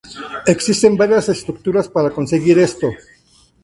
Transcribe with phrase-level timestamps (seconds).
[0.47, 2.87] Existen varias estructuras para conseguir esto.